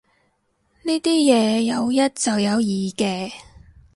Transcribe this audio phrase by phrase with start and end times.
[0.81, 3.31] 呢啲嘢有一就有二嘅